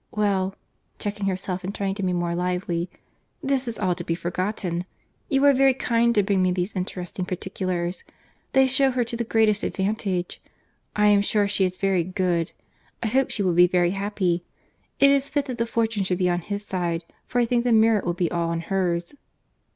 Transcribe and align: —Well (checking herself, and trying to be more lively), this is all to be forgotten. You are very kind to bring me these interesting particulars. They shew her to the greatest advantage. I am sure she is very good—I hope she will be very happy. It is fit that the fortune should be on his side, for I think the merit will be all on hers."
—Well 0.09 0.55
(checking 0.97 1.27
herself, 1.27 1.63
and 1.63 1.75
trying 1.75 1.93
to 1.93 2.01
be 2.01 2.11
more 2.11 2.33
lively), 2.33 2.89
this 3.43 3.67
is 3.67 3.77
all 3.77 3.93
to 3.93 4.03
be 4.03 4.15
forgotten. 4.15 4.85
You 5.29 5.45
are 5.45 5.53
very 5.53 5.75
kind 5.75 6.15
to 6.15 6.23
bring 6.23 6.41
me 6.41 6.51
these 6.51 6.75
interesting 6.75 7.23
particulars. 7.23 8.03
They 8.53 8.65
shew 8.65 8.89
her 8.89 9.03
to 9.03 9.15
the 9.15 9.23
greatest 9.23 9.61
advantage. 9.61 10.41
I 10.95 11.05
am 11.05 11.21
sure 11.21 11.47
she 11.47 11.65
is 11.65 11.77
very 11.77 12.03
good—I 12.03 13.09
hope 13.09 13.29
she 13.29 13.43
will 13.43 13.53
be 13.53 13.67
very 13.67 13.91
happy. 13.91 14.43
It 14.99 15.11
is 15.11 15.29
fit 15.29 15.45
that 15.45 15.59
the 15.59 15.67
fortune 15.67 16.03
should 16.03 16.17
be 16.17 16.31
on 16.31 16.39
his 16.39 16.65
side, 16.65 17.05
for 17.27 17.39
I 17.39 17.45
think 17.45 17.63
the 17.63 17.71
merit 17.71 18.03
will 18.03 18.15
be 18.15 18.31
all 18.31 18.49
on 18.49 18.61
hers." 18.61 19.13